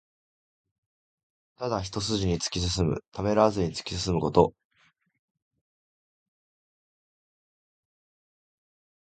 [1.57, 3.03] ただ一すじに突き進む。
[3.11, 4.55] ためらわずに突き進むこと。